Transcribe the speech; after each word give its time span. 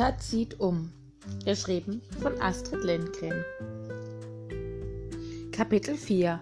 Lotta 0.00 0.16
zieht 0.16 0.58
um. 0.60 0.90
Geschrieben 1.44 2.00
von 2.22 2.40
Astrid 2.40 2.82
Lindgren. 2.84 3.44
Kapitel 5.52 5.94
4 5.94 6.40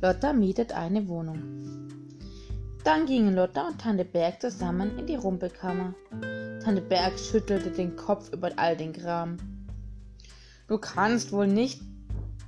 Lotta 0.00 0.32
mietet 0.32 0.72
eine 0.72 1.06
Wohnung. 1.06 1.38
Dann 2.84 3.04
gingen 3.04 3.34
Lotta 3.34 3.68
und 3.68 3.78
Tante 3.78 4.06
Berg 4.06 4.40
zusammen 4.40 4.98
in 4.98 5.06
die 5.06 5.16
Rumpelkammer. 5.16 5.92
Tante 6.64 6.80
Berg 6.80 7.18
schüttelte 7.18 7.70
den 7.70 7.94
Kopf 7.94 8.32
über 8.32 8.52
all 8.56 8.74
den 8.74 8.94
Kram. 8.94 9.36
Du 10.66 10.78
kannst 10.78 11.30
wohl 11.30 11.46
nicht 11.46 11.82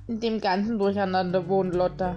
in 0.07 0.21
dem 0.21 0.41
ganzen 0.41 0.79
Durcheinander 0.79 1.47
wohnen, 1.49 1.71
Lotta. 1.71 2.15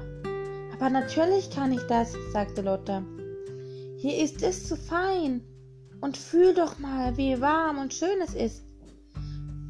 Aber 0.72 0.88
natürlich 0.88 1.50
kann 1.50 1.72
ich 1.72 1.82
das, 1.88 2.14
sagte 2.32 2.62
Lotta. 2.62 3.02
Hier 3.98 4.16
ist 4.24 4.42
es 4.42 4.66
zu 4.66 4.76
fein. 4.76 5.42
Und 6.04 6.18
fühl 6.18 6.52
doch 6.52 6.78
mal, 6.78 7.16
wie 7.16 7.40
warm 7.40 7.78
und 7.78 7.94
schön 7.94 8.20
es 8.22 8.34
ist. 8.34 8.62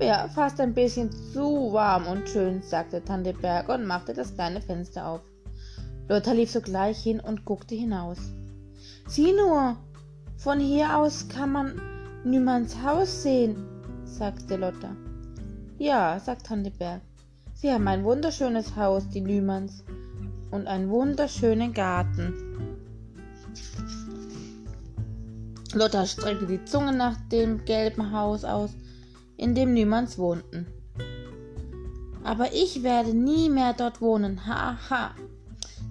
Ja, 0.03 0.27
fast 0.27 0.59
ein 0.59 0.75
bisschen 0.75 1.13
zu 1.13 1.73
warm 1.73 2.09
und 2.09 2.29
schön, 2.29 2.61
sagte 2.61 3.05
Tante 3.05 3.33
Berg 3.35 3.69
und 3.69 3.87
machte 3.87 4.15
das 4.15 4.35
kleine 4.35 4.61
Fenster 4.61 5.07
auf. 5.07 5.21
Lotta 6.09 6.33
lief 6.33 6.51
sogleich 6.51 7.01
hin 7.01 7.21
und 7.21 7.45
guckte 7.45 7.77
hinaus. 7.77 8.19
Sieh 9.07 9.33
nur, 9.33 9.77
von 10.37 10.59
hier 10.59 10.97
aus 10.99 11.29
kann 11.29 11.53
man 11.53 11.81
Nümanns 12.25 12.83
Haus 12.83 13.23
sehen, 13.23 13.55
sagte 14.05 14.57
Lotta. 14.57 14.97
Ja, 15.79 16.19
sagte 16.19 16.49
Tante 16.49 16.73
Berg. 16.73 17.03
Sie 17.55 17.71
haben 17.71 17.87
ein 17.87 18.03
wunderschönes 18.03 18.75
Haus, 18.75 19.09
die 19.09 19.21
Nümanns, 19.21 19.85
und 20.51 20.67
einen 20.67 20.91
wunderschönen 20.91 21.73
Garten. 21.73 22.64
Lotta 25.75 26.07
streckte 26.07 26.47
die 26.47 26.65
Zunge 26.65 26.93
nach 26.93 27.17
dem 27.33 27.65
gelben 27.65 28.13
Haus 28.13 28.45
aus, 28.45 28.71
in 29.37 29.55
dem 29.55 29.75
Nümanns 29.75 30.19
wohnten. 30.19 30.67
Aber 32.23 32.53
ich 32.53 32.83
werde 32.83 33.15
nie 33.15 33.51
mehr 33.51 33.75
dort 33.75 34.01
wohnen, 34.01 34.47
haha. 34.47 34.79
Ha. 34.91 35.15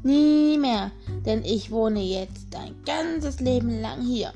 Nie 0.01 0.57
mehr, 0.57 0.91
denn 1.25 1.45
ich 1.45 1.71
wohne 1.71 2.01
jetzt 2.01 2.55
ein 2.55 2.75
ganzes 2.85 3.39
Leben 3.39 3.81
lang 3.81 4.01
hier. 4.01 4.33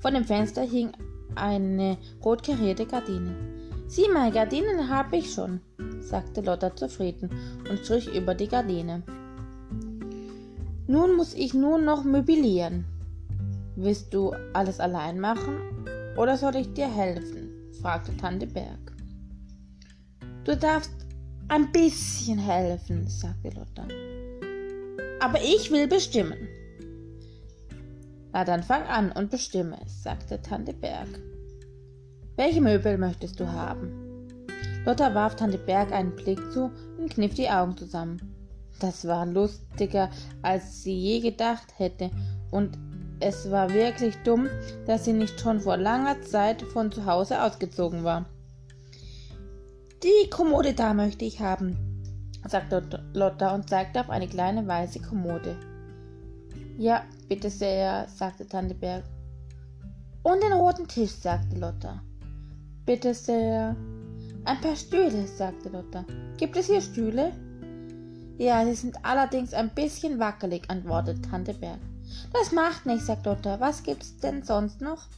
Vor 0.00 0.10
dem 0.10 0.24
Fenster 0.24 0.62
hing 0.62 0.92
eine 1.34 1.96
rot 2.24 2.42
karierte 2.42 2.84
Gardine. 2.84 3.34
Sieh 3.86 4.08
mal, 4.12 4.30
Gardinen 4.30 4.88
habe 4.88 5.16
ich 5.16 5.32
schon, 5.32 5.60
sagte 6.00 6.42
Lotta 6.42 6.76
zufrieden 6.76 7.30
und 7.70 7.78
strich 7.78 8.14
über 8.14 8.34
die 8.34 8.48
Gardine. 8.48 9.02
Nun 10.90 11.16
muss 11.16 11.34
ich 11.34 11.52
nur 11.52 11.78
noch 11.78 12.02
möblieren. 12.02 12.86
Willst 13.76 14.14
du 14.14 14.32
alles 14.54 14.80
allein 14.80 15.20
machen 15.20 15.58
oder 16.16 16.38
soll 16.38 16.56
ich 16.56 16.72
dir 16.72 16.88
helfen? 16.88 17.50
fragte 17.82 18.16
Tante 18.16 18.46
Berg. 18.46 18.96
Du 20.44 20.56
darfst 20.56 20.90
ein 21.48 21.70
bisschen 21.72 22.38
helfen, 22.38 23.06
sagte 23.06 23.50
Lotta. 23.50 23.86
Aber 25.20 25.38
ich 25.42 25.70
will 25.70 25.88
bestimmen. 25.88 26.48
Na 28.32 28.44
dann 28.44 28.62
fang 28.62 28.84
an 28.84 29.12
und 29.12 29.30
bestimme, 29.30 29.76
sagte 29.86 30.40
Tante 30.40 30.72
Berg. 30.72 31.20
Welche 32.36 32.62
Möbel 32.62 32.96
möchtest 32.96 33.38
du 33.38 33.46
haben? 33.46 33.92
Lotta 34.86 35.14
warf 35.14 35.36
Tante 35.36 35.58
Berg 35.58 35.92
einen 35.92 36.16
Blick 36.16 36.40
zu 36.50 36.70
und 36.96 37.10
kniff 37.10 37.34
die 37.34 37.50
Augen 37.50 37.76
zusammen. 37.76 38.37
Das 38.80 39.06
war 39.06 39.26
lustiger, 39.26 40.10
als 40.42 40.82
sie 40.82 40.94
je 40.94 41.20
gedacht 41.20 41.78
hätte, 41.78 42.10
und 42.50 42.78
es 43.20 43.50
war 43.50 43.72
wirklich 43.72 44.16
dumm, 44.24 44.48
dass 44.86 45.04
sie 45.04 45.12
nicht 45.12 45.40
schon 45.40 45.60
vor 45.60 45.76
langer 45.76 46.22
Zeit 46.22 46.62
von 46.62 46.92
zu 46.92 47.04
Hause 47.04 47.42
ausgezogen 47.42 48.04
war. 48.04 48.26
Die 50.04 50.30
Kommode 50.30 50.74
da 50.74 50.94
möchte 50.94 51.24
ich 51.24 51.40
haben, 51.40 51.76
sagte 52.46 53.02
Lotta 53.14 53.52
und 53.54 53.68
zeigte 53.68 54.00
auf 54.00 54.10
eine 54.10 54.28
kleine 54.28 54.66
weiße 54.66 55.00
Kommode. 55.00 55.56
Ja, 56.78 57.02
bitte 57.28 57.50
sehr, 57.50 58.06
sagte 58.08 58.46
Tante 58.46 58.76
Berg. 58.76 59.02
Und 60.22 60.40
den 60.42 60.52
roten 60.52 60.86
Tisch, 60.86 61.10
sagte 61.10 61.58
Lotta. 61.58 62.00
Bitte 62.86 63.12
sehr. 63.12 63.74
Ein 64.44 64.60
paar 64.60 64.76
Stühle, 64.76 65.26
sagte 65.26 65.70
Lotta. 65.70 66.04
Gibt 66.36 66.56
es 66.56 66.66
hier 66.66 66.80
Stühle? 66.80 67.32
Ja, 68.38 68.64
sie 68.64 68.74
sind 68.74 69.04
allerdings 69.04 69.52
ein 69.52 69.70
bisschen 69.70 70.20
wackelig, 70.20 70.70
antwortete 70.70 71.20
Tante 71.22 71.54
Berg. 71.54 71.80
Das 72.32 72.52
macht 72.52 72.86
nichts, 72.86 73.06
sagt 73.06 73.26
Lotta. 73.26 73.58
Was 73.58 73.82
gibt's 73.82 74.16
denn 74.18 74.44
sonst 74.44 74.80
noch? 74.80 75.08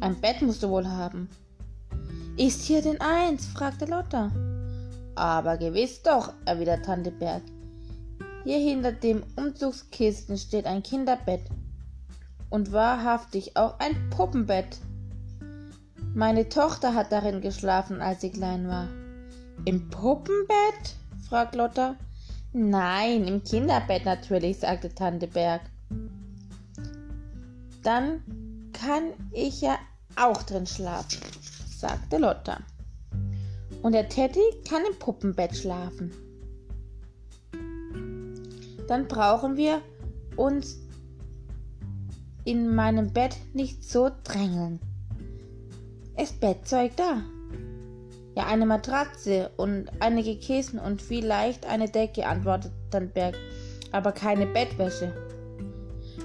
Ein 0.00 0.20
Bett 0.20 0.42
musst 0.42 0.64
du 0.64 0.68
wohl 0.68 0.88
haben. 0.88 1.28
Ist 2.36 2.62
hier 2.62 2.82
denn 2.82 3.00
eins? 3.00 3.46
fragte 3.46 3.84
Lotta. 3.84 4.32
Aber 5.14 5.56
gewiss 5.58 6.02
doch, 6.02 6.32
erwiderte 6.44 6.82
Tante 6.82 7.10
Berg. 7.12 7.42
Hier 8.44 8.58
hinter 8.58 8.92
dem 8.92 9.22
Umzugskisten 9.36 10.38
steht 10.38 10.66
ein 10.66 10.82
Kinderbett 10.82 11.42
und 12.50 12.72
wahrhaftig 12.72 13.56
auch 13.56 13.78
ein 13.78 14.10
Puppenbett. 14.10 14.78
Meine 16.14 16.48
Tochter 16.48 16.94
hat 16.94 17.12
darin 17.12 17.42
geschlafen, 17.42 18.00
als 18.00 18.22
sie 18.22 18.30
klein 18.30 18.66
war. 18.66 18.88
Im 19.64 19.88
Puppenbett? 19.88 20.96
fragte 21.28 21.58
Lotta. 21.58 21.96
Nein, 22.52 23.26
im 23.28 23.42
Kinderbett 23.42 24.04
natürlich, 24.04 24.58
sagte 24.58 24.94
Tante 24.94 25.26
Berg. 25.26 25.62
Dann 27.82 28.22
kann 28.72 29.12
ich 29.32 29.60
ja 29.60 29.78
auch 30.16 30.42
drin 30.42 30.66
schlafen, 30.66 31.20
sagte 31.68 32.18
Lotta. 32.18 32.58
Und 33.82 33.92
der 33.92 34.08
Teddy 34.08 34.40
kann 34.68 34.82
im 34.90 34.98
Puppenbett 34.98 35.56
schlafen. 35.56 36.10
Dann 38.88 39.06
brauchen 39.06 39.56
wir 39.56 39.82
uns 40.36 40.78
in 42.44 42.74
meinem 42.74 43.12
Bett 43.12 43.36
nicht 43.52 43.84
so 43.84 44.10
drängeln. 44.24 44.80
Ist 46.16 46.40
Bettzeug 46.40 46.96
da? 46.96 47.22
Ja, 48.38 48.46
eine 48.46 48.66
Matratze 48.66 49.50
und 49.56 49.90
einige 49.98 50.36
Kissen 50.36 50.78
und 50.78 51.02
vielleicht 51.02 51.66
eine 51.66 51.88
Decke, 51.88 52.24
antwortete 52.24 52.72
Tannberg, 52.88 53.36
aber 53.90 54.12
keine 54.12 54.46
Bettwäsche. 54.46 55.12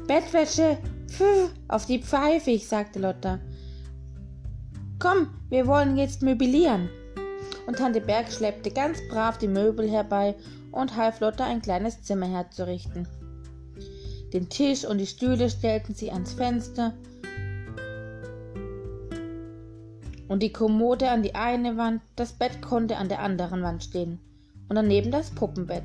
Bettwäsche? 0.05 0.77
Pfff, 1.07 1.49
auf 1.69 1.87
die 1.87 2.03
Pfeife, 2.03 2.59
sagte 2.59 2.99
Lotta. 2.99 3.39
Komm, 4.99 5.29
wir 5.49 5.65
wollen 5.65 5.97
jetzt 5.97 6.21
möblieren. 6.21 6.87
Und 7.65 7.79
Tante 7.79 7.99
Berg 7.99 8.31
schleppte 8.31 8.69
ganz 8.69 8.99
brav 9.09 9.39
die 9.39 9.47
Möbel 9.47 9.89
herbei 9.89 10.35
und 10.71 10.95
half 10.95 11.19
Lotta 11.19 11.45
ein 11.45 11.63
kleines 11.63 12.03
Zimmer 12.03 12.27
herzurichten. 12.27 13.07
Den 14.33 14.49
Tisch 14.49 14.85
und 14.85 14.99
die 14.99 15.07
Stühle 15.07 15.49
stellten 15.49 15.95
sie 15.95 16.11
ans 16.11 16.33
Fenster 16.33 16.93
und 20.27 20.41
die 20.41 20.53
Kommode 20.53 21.09
an 21.09 21.23
die 21.23 21.35
eine 21.35 21.77
Wand, 21.77 22.01
das 22.15 22.33
Bett 22.33 22.61
konnte 22.61 22.97
an 22.97 23.09
der 23.09 23.19
anderen 23.19 23.61
Wand 23.63 23.83
stehen 23.83 24.19
und 24.69 24.75
daneben 24.75 25.11
das 25.11 25.31
Puppenbett. 25.31 25.83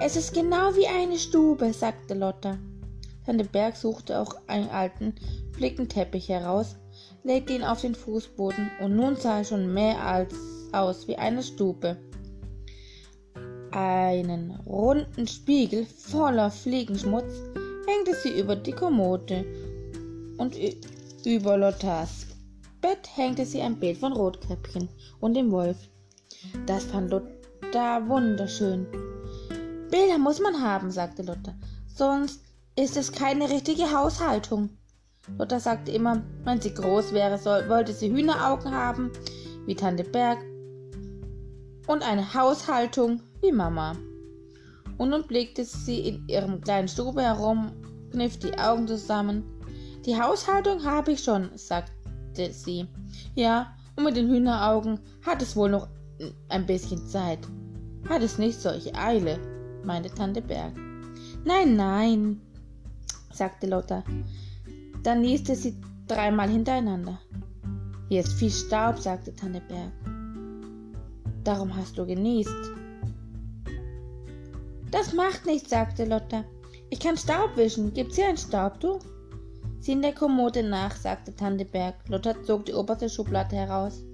Es 0.00 0.16
ist 0.16 0.34
genau 0.34 0.74
wie 0.74 0.86
eine 0.86 1.18
Stube, 1.18 1.72
sagte 1.72 2.14
Lotta. 2.14 2.58
Tante 3.24 3.44
Berg 3.44 3.76
suchte 3.76 4.18
auch 4.18 4.34
einen 4.48 4.68
alten 4.68 5.14
Flickenteppich 5.52 6.28
heraus, 6.28 6.76
legte 7.22 7.52
ihn 7.52 7.62
auf 7.62 7.80
den 7.82 7.94
Fußboden 7.94 8.70
und 8.80 8.96
nun 8.96 9.16
sah 9.16 9.38
er 9.38 9.44
schon 9.44 9.72
mehr 9.72 10.04
als 10.04 10.34
aus 10.72 11.06
wie 11.06 11.16
eine 11.16 11.42
Stube. 11.42 11.96
Einen 13.70 14.58
runden 14.66 15.26
Spiegel 15.26 15.86
voller 15.86 16.50
Fliegenschmutz 16.50 17.32
hängte 17.86 18.14
sie 18.14 18.38
über 18.40 18.56
die 18.56 18.72
Kommode 18.72 19.44
und 20.36 20.56
über 21.24 21.56
Lottas 21.56 22.26
Bett 22.80 23.08
hängte 23.14 23.46
sie 23.46 23.62
ein 23.62 23.78
Bild 23.78 23.98
von 23.98 24.12
Rotkäppchen 24.12 24.88
und 25.20 25.34
dem 25.34 25.52
Wolf. 25.52 25.76
Das 26.66 26.84
fand 26.84 27.12
Lotta 27.12 28.08
wunderschön. 28.08 28.86
Bilder 29.88 30.18
muss 30.18 30.40
man 30.40 30.60
haben, 30.60 30.90
sagte 30.90 31.22
Lotta. 31.22 31.54
Sonst 31.86 32.42
ist 32.74 32.96
es 32.96 33.12
keine 33.12 33.48
richtige 33.48 33.92
Haushaltung. 33.96 34.70
Lotta 35.38 35.60
sagte 35.60 35.92
immer, 35.92 36.24
wenn 36.42 36.60
sie 36.60 36.74
groß 36.74 37.12
wäre, 37.12 37.38
soll, 37.38 37.68
wollte 37.68 37.92
sie 37.92 38.10
Hühneraugen 38.10 38.72
haben, 38.72 39.12
wie 39.66 39.76
Tante 39.76 40.02
Berg, 40.02 40.38
und 41.86 42.02
eine 42.02 42.34
Haushaltung 42.34 43.20
wie 43.40 43.52
Mama. 43.52 43.92
Und 44.98 45.10
nun 45.10 45.26
blickte 45.28 45.64
sie 45.64 46.00
in 46.00 46.28
ihrem 46.28 46.60
kleinen 46.60 46.88
Stube 46.88 47.22
herum, 47.22 47.70
kniff 48.10 48.38
die 48.40 48.58
Augen 48.58 48.88
zusammen. 48.88 49.44
Die 50.04 50.20
Haushaltung 50.20 50.84
habe 50.84 51.12
ich 51.12 51.22
schon, 51.22 51.50
sagte 51.56 52.52
sie. 52.52 52.88
Ja, 53.34 53.76
und 53.96 54.04
mit 54.04 54.16
den 54.16 54.28
Hühneraugen 54.28 54.98
hat 55.24 55.42
es 55.42 55.54
wohl 55.54 55.70
noch 55.70 55.88
ein 56.48 56.66
bisschen 56.66 57.06
Zeit. 57.06 57.38
Hat 58.08 58.22
es 58.22 58.38
nicht 58.38 58.60
solche 58.60 58.94
Eile, 58.94 59.38
meinte 59.84 60.10
Tante 60.10 60.42
Berg. 60.42 60.72
Nein, 61.44 61.76
nein, 61.76 62.40
sagte 63.32 63.66
Lotta. 63.68 64.02
Dann 65.02 65.20
nieste 65.20 65.54
sie 65.54 65.80
dreimal 66.08 66.48
hintereinander. 66.48 67.20
Hier 68.08 68.20
ist 68.20 68.32
viel 68.34 68.50
Staub, 68.50 68.98
sagte 68.98 69.34
Tante 69.34 69.60
Berg. 69.68 69.92
Darum 71.44 71.74
hast 71.74 71.96
du 71.96 72.06
genießt. 72.06 72.72
Das 74.90 75.12
macht 75.14 75.46
nichts, 75.46 75.70
sagte 75.70 76.04
Lotta. 76.04 76.44
Ich 76.90 77.00
kann 77.00 77.16
Staub 77.16 77.56
wischen. 77.56 77.94
Gibt's 77.94 78.16
hier 78.16 78.28
ein 78.28 78.36
Staubtuch? 78.36 79.00
Sieh 79.82 79.92
in 79.92 80.02
der 80.02 80.14
Kommode 80.14 80.62
nach, 80.62 80.94
sagte 80.94 81.34
Tante 81.34 81.64
Berg. 81.64 81.96
Lotta 82.06 82.40
zog 82.44 82.66
die 82.66 82.72
oberste 82.72 83.08
Schublade 83.10 83.56
heraus. 83.56 84.04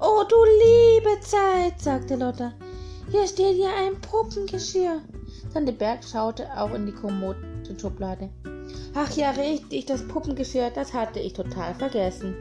Oh, 0.00 0.24
du 0.28 0.36
liebe 0.44 1.20
Zeit, 1.20 1.80
sagte 1.80 2.16
Lotta. 2.16 2.52
Hier 3.08 3.24
steht 3.28 3.58
ja 3.58 3.68
ein 3.78 4.00
Puppengeschirr. 4.00 5.00
Tante 5.54 5.72
Berg 5.72 6.02
schaute 6.02 6.48
auch 6.56 6.74
in 6.74 6.86
die 6.86 6.92
Kommodenschublade. 6.92 8.28
Ach 8.96 9.08
ja, 9.16 9.30
richtig, 9.30 9.86
das 9.86 10.04
Puppengeschirr, 10.08 10.70
das 10.70 10.92
hatte 10.92 11.20
ich 11.20 11.34
total 11.34 11.76
vergessen. 11.76 12.34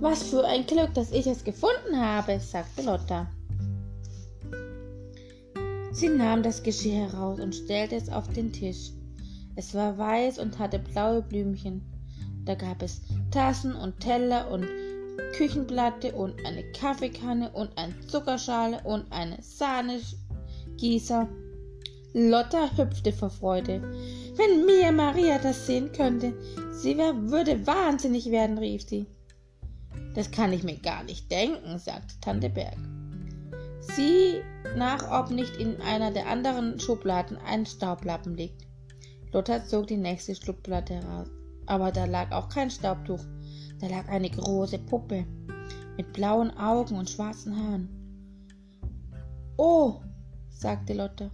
Was 0.00 0.22
für 0.22 0.46
ein 0.46 0.64
Glück, 0.64 0.94
dass 0.94 1.12
ich 1.12 1.26
es 1.26 1.44
gefunden 1.44 2.00
habe, 2.00 2.40
sagte 2.40 2.80
Lotta. 2.80 3.26
Sie 5.92 6.08
nahm 6.08 6.42
das 6.42 6.62
Geschirr 6.62 7.10
heraus 7.10 7.40
und 7.40 7.54
stellte 7.54 7.96
es 7.96 8.08
auf 8.08 8.26
den 8.28 8.54
Tisch. 8.54 8.92
Es 9.58 9.74
war 9.74 9.98
weiß 9.98 10.38
und 10.38 10.56
hatte 10.60 10.78
blaue 10.78 11.20
Blümchen. 11.20 11.82
Da 12.44 12.54
gab 12.54 12.80
es 12.80 13.00
Tassen 13.32 13.74
und 13.74 13.98
Teller 13.98 14.52
und 14.52 14.64
Küchenplatte 15.36 16.12
und 16.12 16.34
eine 16.46 16.62
Kaffeekanne 16.70 17.50
und 17.50 17.76
eine 17.76 17.98
Zuckerschale 18.06 18.80
und 18.84 19.10
eine 19.10 19.36
Sahnegießer. 19.42 21.28
Lotta 22.14 22.70
hüpfte 22.76 23.12
vor 23.12 23.30
Freude. 23.30 23.82
Wenn 24.36 24.64
Mia 24.64 24.92
Maria 24.92 25.40
das 25.40 25.66
sehen 25.66 25.90
könnte, 25.90 26.34
sie 26.70 26.96
würde 26.96 27.66
wahnsinnig 27.66 28.30
werden, 28.30 28.58
rief 28.58 28.88
sie. 28.88 29.06
Das 30.14 30.30
kann 30.30 30.52
ich 30.52 30.62
mir 30.62 30.76
gar 30.76 31.02
nicht 31.02 31.32
denken, 31.32 31.80
sagte 31.80 32.14
Tante 32.20 32.48
Berg. 32.48 32.76
Sieh 33.80 34.40
nach, 34.76 35.10
ob 35.10 35.32
nicht 35.32 35.56
in 35.56 35.80
einer 35.80 36.12
der 36.12 36.28
anderen 36.28 36.78
Schubladen 36.78 37.36
ein 37.38 37.66
Staublappen 37.66 38.36
liegt. 38.36 38.67
Lotta 39.32 39.64
zog 39.64 39.86
die 39.86 39.96
nächste 39.96 40.34
Schublade 40.34 40.94
heraus. 40.94 41.28
Aber 41.66 41.92
da 41.92 42.06
lag 42.06 42.32
auch 42.32 42.48
kein 42.48 42.70
Staubtuch. 42.70 43.20
Da 43.80 43.88
lag 43.88 44.08
eine 44.08 44.30
große 44.30 44.78
Puppe 44.78 45.26
mit 45.96 46.12
blauen 46.12 46.56
Augen 46.56 46.96
und 46.96 47.10
schwarzen 47.10 47.54
Haaren. 47.56 47.88
Oh, 49.56 50.00
sagte 50.48 50.94
Lotta. 50.94 51.30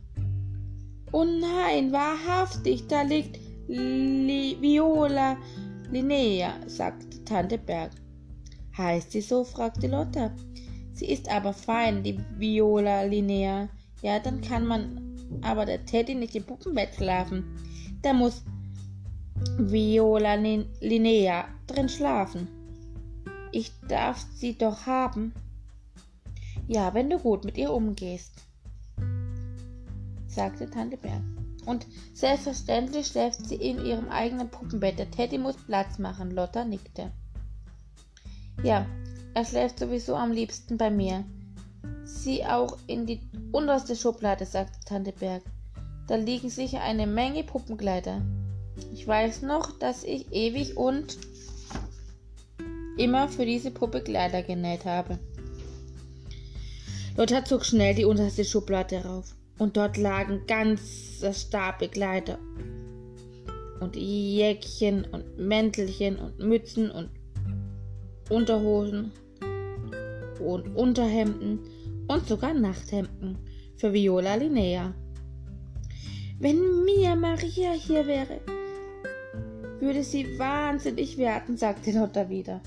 Oh 1.12 1.25
nein, 1.25 1.93
wahrhaftig, 1.93 2.87
da 2.88 3.02
liegt 3.02 3.38
Li 3.69 4.56
Viola 4.61 5.37
Linnea, 5.90 6.55
sagte 6.67 7.25
Tante 7.25 7.58
Berg. 7.58 7.93
Heißt 8.76 9.12
sie 9.12 9.20
so? 9.20 9.44
fragte 9.44 9.87
Lotta. 9.87 10.35
Sie 10.93 11.06
ist 11.06 11.31
aber 11.31 11.52
fein, 11.52 12.02
die 12.02 12.19
Viola 12.37 13.02
Linnea. 13.02 13.69
Ja, 14.02 14.19
dann 14.19 14.40
kann 14.40 14.67
man 14.67 15.17
aber 15.43 15.67
der 15.67 15.85
Teddy 15.85 16.14
nicht 16.14 16.35
im 16.35 16.44
Puppenbett 16.44 16.94
schlafen. 16.94 17.44
Da 18.05 18.12
muss 18.12 18.43
Viola 19.56 20.35
Linnea 20.35 21.49
drin 21.67 21.89
schlafen. 21.89 22.49
Ich 23.51 23.73
darf 23.89 24.27
sie 24.35 24.59
doch 24.59 24.85
haben. 24.85 25.33
Ja, 26.69 26.93
wenn 26.93 27.09
du 27.09 27.19
gut 27.19 27.47
mit 27.47 27.56
ihr 27.56 27.73
umgehst, 27.73 28.35
sagte 30.27 30.69
Tante 30.69 30.99
Bär. 30.99 31.23
Und 31.65 31.87
selbstverständlich 32.12 33.06
schläft 33.06 33.49
sie 33.49 33.55
in 33.55 33.83
ihrem 33.83 34.11
eigenen 34.11 34.50
Puppenbett. 34.50 34.99
Der 34.99 35.11
Teddy 35.11 35.39
muss 35.39 35.57
Platz 35.57 35.99
machen. 35.99 36.31
Lotta 36.31 36.62
nickte. 36.62 37.11
Ja, 38.62 38.85
er 39.33 39.45
schläft 39.47 39.79
sowieso 39.79 40.15
am 40.15 40.31
liebsten 40.31 40.77
bei 40.77 40.91
mir. 40.91 41.25
Sieh 42.05 42.45
auch 42.45 42.77
in 42.87 43.07
die 43.07 43.23
unterste 43.50 43.97
Schublade, 43.97 44.45
sagte 44.45 44.79
Tante 44.85 45.12
Berg. 45.12 45.43
Da 46.06 46.17
liegen 46.17 46.51
sicher 46.51 46.83
eine 46.83 47.06
Menge 47.06 47.45
Puppenkleider. 47.45 48.23
Ich 48.93 49.06
weiß 49.06 49.43
noch, 49.43 49.79
dass 49.79 50.05
ich 50.05 50.33
ewig 50.33 50.77
und 50.77 51.17
immer 52.99 53.29
für 53.29 53.47
diese 53.47 53.71
Puppe 53.71 54.03
Kleider 54.03 54.43
genäht 54.43 54.85
habe. 54.85 55.19
Lothar 57.17 57.45
zog 57.45 57.65
schnell 57.65 57.95
die 57.95 58.05
unterste 58.05 58.45
Schublade 58.45 59.05
rauf. 59.05 59.35
Und 59.59 59.77
dort 59.77 59.97
lagen 59.97 60.43
ganze 60.47 61.33
Stapel 61.33 61.89
Kleider. 61.89 62.39
Und 63.81 63.95
Jäckchen 63.97 65.05
und 65.05 65.39
Mäntelchen 65.39 66.17
und 66.19 66.39
Mützen 66.41 66.91
und 66.91 67.11
Unterhosen 68.31 69.12
und 70.41 70.75
Unterhemden 70.75 71.61
und 72.09 72.27
sogar 72.27 72.55
Nachthemden 72.55 73.39
für 73.77 73.93
Viola 73.93 74.35
Linnea. 74.35 74.95
Wenn 76.41 76.85
Mia 76.85 77.14
Maria 77.14 77.73
hier 77.73 78.07
wäre, 78.07 78.41
würde 79.79 80.03
sie 80.03 80.37
wahnsinnig 80.37 81.17
werden, 81.17 81.57
sagte 81.57 81.93
Lotta 81.93 82.29
wieder. 82.29 82.61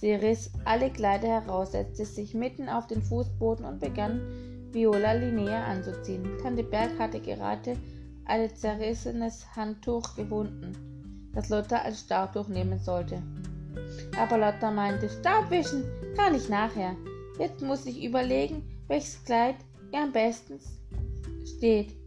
Sie 0.00 0.12
riss 0.12 0.50
alle 0.64 0.90
Kleider 0.90 1.28
heraus, 1.28 1.72
setzte 1.72 2.06
sich 2.06 2.32
mitten 2.32 2.70
auf 2.70 2.86
den 2.86 3.02
Fußboden 3.02 3.66
und 3.66 3.78
begann 3.78 4.22
Viola 4.72 5.12
Linnea 5.12 5.64
anzuziehen. 5.64 6.26
Tante 6.42 6.64
Berg 6.64 6.98
hatte 6.98 7.20
gerade 7.20 7.76
ein 8.24 8.56
zerrissenes 8.56 9.44
Handtuch 9.54 10.16
gefunden, 10.16 11.30
das 11.34 11.50
Lotta 11.50 11.76
als 11.76 12.00
Staubtuch 12.00 12.48
nehmen 12.48 12.78
sollte. 12.78 13.22
Aber 14.18 14.38
Lotta 14.38 14.70
meinte, 14.70 15.10
Staubwischen 15.10 15.84
kann 16.16 16.34
ich 16.34 16.48
nachher. 16.48 16.96
Jetzt 17.38 17.60
muss 17.60 17.84
ich 17.84 18.02
überlegen, 18.02 18.62
welches 18.88 19.22
Kleid 19.24 19.56
ihr 19.92 20.02
am 20.02 20.12
besten 20.12 20.58
steht. 21.44 22.01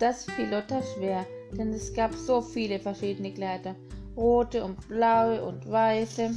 Das 0.00 0.24
fiel 0.24 0.48
Lotta 0.48 0.82
schwer, 0.82 1.26
denn 1.52 1.74
es 1.74 1.92
gab 1.92 2.14
so 2.14 2.40
viele 2.40 2.78
verschiedene 2.78 3.34
Kleider. 3.34 3.76
Rote 4.16 4.64
und 4.64 4.88
blaue 4.88 5.44
und 5.44 5.70
weiße 5.70 6.34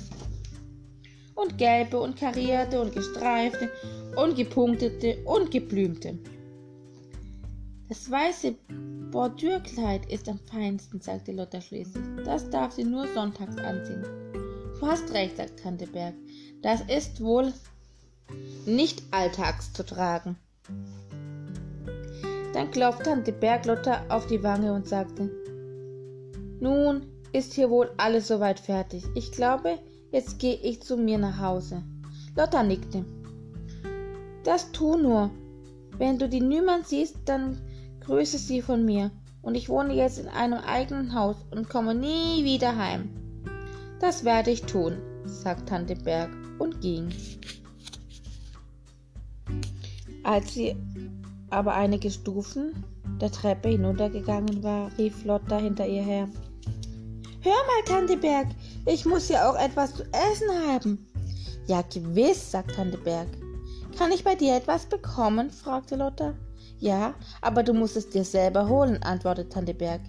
und 1.36 1.58
gelbe 1.58 1.98
und 2.02 2.18
karierte 2.18 2.82
und 2.82 2.94
gestreifte 2.94 3.72
und 4.18 4.36
gepunktete 4.36 5.18
und 5.24 5.50
geblümte. 5.50 6.20
Das 7.88 8.12
weiße 8.12 8.54
Bordürkleid 9.12 10.12
ist 10.12 10.28
am 10.28 10.40
feinsten, 10.40 11.00
sagte 11.00 11.32
Lotta 11.32 11.62
schließlich. 11.62 12.04
Das 12.26 12.50
darf 12.50 12.74
sie 12.74 12.84
nur 12.84 13.08
sonntags 13.14 13.58
anziehen. 13.58 14.04
Du 14.78 14.86
hast 14.86 15.14
recht, 15.14 15.38
sagt 15.38 15.64
Tante 15.64 15.88
Berg. 15.88 16.16
Das 16.62 16.82
ist 16.90 17.24
wohl 17.24 17.54
nicht 18.66 19.04
alltags 19.12 19.72
zu 19.72 19.86
tragen. 19.86 20.36
Dann 22.54 22.72
klopfte 22.72 23.04
Tante 23.04 23.32
Berg 23.32 23.66
Lotta 23.66 24.06
auf 24.10 24.28
die 24.28 24.44
Wange 24.44 24.74
und 24.74 24.88
sagte, 24.88 25.30
nun 26.60 27.08
ist 27.34 27.54
hier 27.54 27.70
wohl 27.70 27.92
alles 27.98 28.28
soweit 28.28 28.60
fertig. 28.60 29.04
Ich 29.16 29.32
glaube, 29.32 29.80
jetzt 30.12 30.40
gehe 30.40 30.56
ich 30.56 30.82
zu 30.82 30.96
mir 30.96 31.18
nach 31.18 31.40
Hause. 31.40 31.84
Lotta 32.36 32.64
nickte. 32.64 33.06
Das 34.44 34.72
tu 34.72 34.98
nur. 34.98 35.32
Wenn 35.98 36.20
du 36.20 36.30
die 36.30 36.42
niemand 36.42 36.88
siehst, 36.88 37.18
dann 37.26 37.60
Grüße 38.02 38.38
sie 38.38 38.62
von 38.62 38.86
mir. 38.86 39.12
Und 39.42 39.56
ich 39.56 39.70
wohne 39.70 39.94
jetzt 39.94 40.20
in 40.20 40.28
einem 40.28 40.60
eigenen 40.60 41.14
Haus 41.16 41.38
und 41.52 41.70
komme 41.70 41.96
nie 41.96 42.44
wieder 42.44 42.78
heim. 42.78 43.10
Das 44.00 44.24
werde 44.24 44.52
ich 44.52 44.64
tun, 44.64 44.98
sagt 45.26 45.70
Tante 45.70 45.96
Berg 45.96 46.30
und 46.60 46.82
ging. 46.82 47.10
Als 50.24 50.54
sie 50.54 50.76
aber 51.54 51.76
einige 51.76 52.10
Stufen 52.10 52.84
der 53.22 53.32
Treppe 53.32 53.70
hinuntergegangen 53.70 54.64
war, 54.64 54.92
rief 54.98 55.24
Lotta 55.24 55.58
hinter 55.58 55.86
ihr 55.86 56.02
her. 56.02 56.28
Hör 57.42 57.52
mal, 57.52 57.84
Tante 57.86 58.18
Berg, 58.18 58.48
ich 58.86 59.06
muss 59.06 59.30
ja 59.30 59.50
auch 59.50 59.56
etwas 59.56 59.94
zu 59.94 60.04
essen 60.04 60.50
haben. 60.68 61.06
Ja, 61.68 61.82
gewiss, 61.84 62.52
sagt 62.52 62.76
Tante 62.76 62.98
Berg. 62.98 63.28
Kann 63.98 64.12
ich 64.12 64.24
bei 64.24 64.36
dir 64.36 64.56
etwas 64.56 64.86
bekommen? 64.86 65.52
fragte 65.52 65.96
Lotta. 65.96 66.34
Ja, 66.80 67.14
aber 67.42 67.64
du 67.64 67.74
musst 67.74 67.96
es 67.96 68.10
dir 68.10 68.24
selber 68.24 68.68
holen, 68.68 69.02
antwortete 69.04 69.50
Tante 69.50 69.74
Berg. 69.74 70.02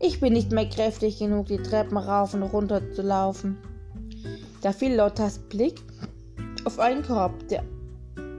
Ich 0.00 0.20
bin 0.20 0.32
nicht 0.34 0.52
mehr 0.52 0.68
kräftig 0.68 1.18
genug, 1.18 1.46
die 1.46 1.62
Treppen 1.62 1.96
rauf 1.96 2.34
und 2.34 2.42
runter 2.42 2.82
zu 2.92 3.02
laufen. 3.02 3.56
Da 4.60 4.72
fiel 4.72 4.94
Lottas 4.96 5.38
Blick 5.38 5.80
auf 6.64 6.78
einen 6.78 7.02
Korb, 7.02 7.48
der 7.48 7.64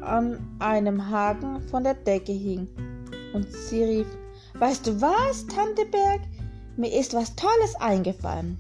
an 0.05 0.57
einem 0.59 1.09
Haken 1.09 1.62
von 1.69 1.83
der 1.83 1.95
Decke 1.95 2.31
hing. 2.31 2.67
Und 3.33 3.51
sie 3.51 3.83
rief, 3.83 4.07
Weißt 4.57 4.88
du 4.88 5.01
was, 5.01 5.45
Tante 5.47 5.85
Berg? 5.85 6.21
Mir 6.77 6.93
ist 6.93 7.13
was 7.13 7.35
Tolles 7.35 7.75
eingefallen. 7.79 8.57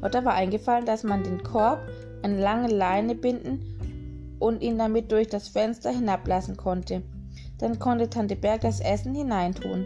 Lotta 0.00 0.24
war 0.24 0.34
eingefallen, 0.34 0.86
dass 0.86 1.02
man 1.02 1.22
den 1.22 1.42
Korb 1.42 1.80
an 2.22 2.38
lange 2.38 2.68
Leine 2.68 3.14
binden 3.14 4.36
und 4.38 4.62
ihn 4.62 4.78
damit 4.78 5.12
durch 5.12 5.28
das 5.28 5.48
Fenster 5.48 5.90
hinablassen 5.90 6.56
konnte. 6.56 7.02
Dann 7.58 7.78
konnte 7.78 8.08
Tante 8.08 8.36
Berg 8.36 8.62
das 8.62 8.80
Essen 8.80 9.14
hineintun. 9.14 9.84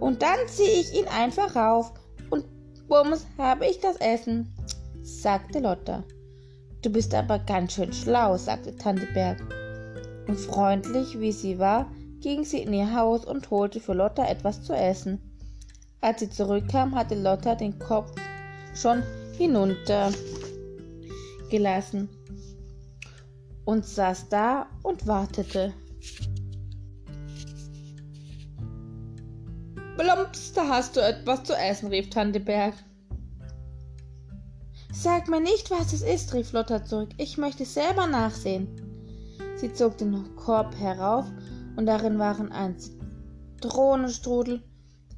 Und 0.00 0.20
dann 0.20 0.38
ziehe 0.48 0.80
ich 0.80 0.94
ihn 0.94 1.08
einfach 1.08 1.56
rauf 1.56 1.92
und 2.28 2.44
bums 2.88 3.26
habe 3.38 3.66
ich 3.66 3.80
das 3.80 3.96
Essen, 3.96 4.52
sagte 5.02 5.60
Lotta. 5.60 6.04
Du 6.86 6.92
bist 6.92 7.12
aber 7.16 7.40
ganz 7.40 7.72
schön 7.72 7.92
schlau, 7.92 8.36
sagte 8.36 8.76
Tante 8.76 9.08
Berg. 9.12 9.40
Und 10.28 10.38
freundlich 10.38 11.18
wie 11.18 11.32
sie 11.32 11.58
war, 11.58 11.90
ging 12.20 12.44
sie 12.44 12.62
in 12.62 12.72
ihr 12.72 12.94
Haus 12.94 13.24
und 13.24 13.50
holte 13.50 13.80
für 13.80 13.92
Lotta 13.92 14.24
etwas 14.24 14.62
zu 14.62 14.72
essen. 14.72 15.20
Als 16.00 16.20
sie 16.20 16.30
zurückkam, 16.30 16.94
hatte 16.94 17.20
Lotta 17.20 17.56
den 17.56 17.76
Kopf 17.80 18.12
schon 18.72 19.02
hinuntergelassen 19.36 22.08
und 23.64 23.84
saß 23.84 24.28
da 24.28 24.68
und 24.84 25.08
wartete. 25.08 25.74
Blumps, 29.96 30.52
da 30.52 30.68
hast 30.68 30.94
du 30.94 31.00
etwas 31.00 31.42
zu 31.42 31.52
essen, 31.52 31.88
rief 31.88 32.10
Tante 32.10 32.38
Berg. 32.38 32.74
Sag 35.06 35.28
mir 35.28 35.40
nicht, 35.40 35.70
was 35.70 35.92
es 35.92 36.02
ist, 36.02 36.34
rief 36.34 36.50
Lotta 36.50 36.84
zurück. 36.84 37.10
Ich 37.16 37.38
möchte 37.38 37.64
selber 37.64 38.08
nachsehen. 38.08 38.66
Sie 39.54 39.72
zog 39.72 39.96
den 39.98 40.34
Korb 40.34 40.74
herauf 40.80 41.26
und 41.76 41.86
darin 41.86 42.18
waren 42.18 42.50
ein 42.50 42.74
Zitronenstrudel 43.60 44.64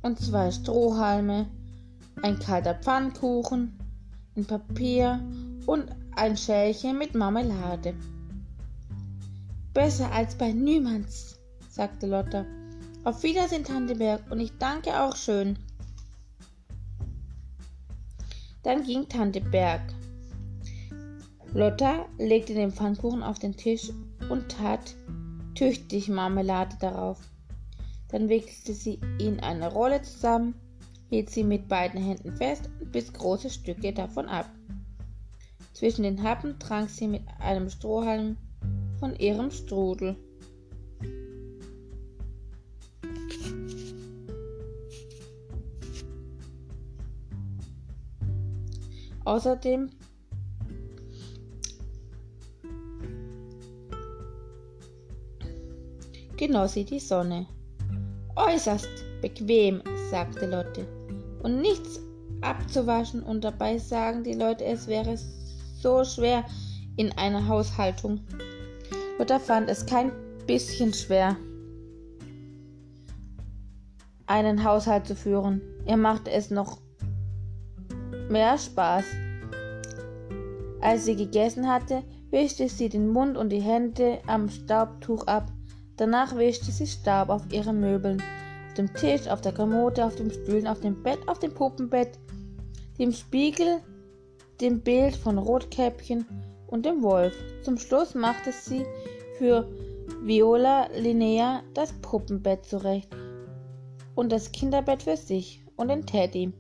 und 0.02 0.20
zwei 0.20 0.50
Strohhalme, 0.50 1.46
ein 2.20 2.38
kalter 2.38 2.74
Pfannkuchen, 2.74 3.78
ein 4.36 4.44
Papier 4.44 5.26
und 5.64 5.86
ein 6.16 6.36
Schälchen 6.36 6.98
mit 6.98 7.14
Marmelade. 7.14 7.94
Besser 9.72 10.12
als 10.12 10.34
bei 10.34 10.52
Niemands, 10.52 11.40
sagte 11.70 12.06
Lotta. 12.08 12.44
Auf 13.04 13.22
Wiedersehen, 13.22 13.64
Tante 13.64 13.94
Berg, 13.94 14.20
und 14.30 14.40
ich 14.40 14.52
danke 14.58 15.00
auch 15.00 15.16
schön. 15.16 15.58
Dann 18.68 18.84
ging 18.84 19.08
Tante 19.08 19.40
Berg. 19.40 19.80
Lotta 21.54 22.04
legte 22.18 22.52
den 22.52 22.70
Pfannkuchen 22.70 23.22
auf 23.22 23.38
den 23.38 23.56
Tisch 23.56 23.90
und 24.28 24.50
tat 24.50 24.94
tüchtig 25.54 26.10
Marmelade 26.10 26.76
darauf. 26.78 27.18
Dann 28.10 28.28
wickelte 28.28 28.74
sie 28.74 29.00
ihn 29.18 29.40
eine 29.40 29.72
Rolle 29.72 30.02
zusammen, 30.02 30.54
hielt 31.08 31.30
sie 31.30 31.44
mit 31.44 31.66
beiden 31.66 31.98
Händen 31.98 32.36
fest 32.36 32.68
und 32.78 32.92
biss 32.92 33.10
große 33.10 33.48
Stücke 33.48 33.94
davon 33.94 34.28
ab. 34.28 34.50
Zwischen 35.72 36.02
den 36.02 36.22
Happen 36.22 36.58
trank 36.58 36.90
sie 36.90 37.08
mit 37.08 37.22
einem 37.38 37.70
Strohhalm 37.70 38.36
von 39.00 39.16
ihrem 39.16 39.50
Strudel. 39.50 40.14
Außerdem 49.24 49.90
genoss 56.36 56.72
sie 56.74 56.84
die 56.84 57.00
Sonne. 57.00 57.46
Äußerst 58.36 58.88
bequem, 59.20 59.82
sagte 60.10 60.46
Lotte. 60.46 60.86
Und 61.42 61.60
nichts 61.60 62.00
abzuwaschen 62.40 63.22
und 63.22 63.42
dabei 63.42 63.78
sagen 63.78 64.22
die 64.22 64.34
Leute, 64.34 64.64
es 64.64 64.86
wäre 64.86 65.16
so 65.80 66.04
schwer 66.04 66.44
in 66.96 67.12
einer 67.12 67.46
Haushaltung. 67.46 68.20
Lotte 69.18 69.40
fand 69.40 69.68
es 69.68 69.84
kein 69.84 70.12
bisschen 70.46 70.94
schwer, 70.94 71.36
einen 74.26 74.62
Haushalt 74.64 75.06
zu 75.06 75.16
führen. 75.16 75.60
Ihr 75.86 75.96
machte 75.96 76.30
es 76.30 76.50
noch 76.50 76.80
mehr 78.30 78.58
Spaß. 78.58 79.04
Als 80.80 81.04
sie 81.04 81.16
gegessen 81.16 81.68
hatte, 81.68 82.02
wischte 82.30 82.68
sie 82.68 82.88
den 82.88 83.08
Mund 83.08 83.36
und 83.36 83.50
die 83.50 83.60
Hände 83.60 84.18
am 84.26 84.48
Staubtuch 84.48 85.26
ab. 85.26 85.50
Danach 85.96 86.36
wischte 86.36 86.70
sie 86.70 86.86
Staub 86.86 87.28
auf 87.28 87.42
ihren 87.52 87.80
Möbeln, 87.80 88.22
auf 88.68 88.74
dem 88.74 88.92
Tisch, 88.94 89.26
auf 89.28 89.40
der 89.40 89.52
Kommode, 89.52 90.04
auf 90.04 90.14
dem 90.14 90.30
Stühlen, 90.30 90.66
auf 90.66 90.80
dem 90.80 91.02
Bett, 91.02 91.18
auf 91.26 91.40
dem 91.40 91.52
Puppenbett, 91.52 92.18
dem 92.98 93.12
Spiegel, 93.12 93.80
dem 94.60 94.80
Bild 94.80 95.16
von 95.16 95.38
Rotkäppchen 95.38 96.26
und 96.68 96.86
dem 96.86 97.02
Wolf. 97.02 97.34
Zum 97.62 97.78
Schluss 97.78 98.14
machte 98.14 98.52
sie 98.52 98.84
für 99.38 99.68
Viola 100.22 100.88
Linnea 100.96 101.62
das 101.74 101.92
Puppenbett 102.02 102.64
zurecht 102.64 103.08
und 104.14 104.32
das 104.32 104.52
Kinderbett 104.52 105.02
für 105.02 105.16
sich 105.16 105.64
und 105.76 105.88
den 105.88 106.06
Teddy. 106.06 106.52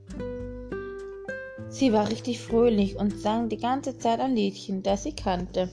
Sie 1.70 1.92
war 1.92 2.08
richtig 2.08 2.40
fröhlich 2.40 2.96
und 2.96 3.18
sang 3.20 3.48
die 3.48 3.58
ganze 3.58 3.98
Zeit 3.98 4.20
ein 4.20 4.34
Liedchen, 4.34 4.82
das 4.82 5.02
sie 5.02 5.12
kannte. 5.12 5.70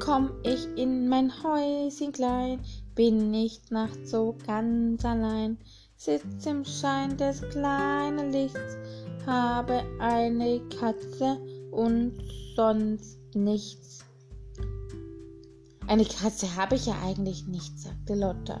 Komm 0.00 0.30
ich 0.42 0.66
in 0.76 1.08
mein 1.08 1.32
Häuschen 1.42 2.12
klein, 2.12 2.60
bin 2.94 3.30
nicht 3.30 3.70
nachts 3.70 4.10
so 4.10 4.36
ganz 4.46 5.04
allein, 5.04 5.58
sitz 5.96 6.46
im 6.46 6.64
Schein 6.64 7.16
des 7.16 7.42
kleinen 7.50 8.32
Lichts, 8.32 8.76
habe 9.26 9.82
eine 9.98 10.60
Katze 10.78 11.38
und 11.70 12.14
sonst 12.56 13.18
nichts. 13.34 14.04
Eine 15.86 16.04
Katze 16.04 16.54
habe 16.56 16.76
ich 16.76 16.86
ja 16.86 16.94
eigentlich 17.02 17.46
nicht, 17.46 17.78
sagte 17.78 18.14
Lotta. 18.14 18.60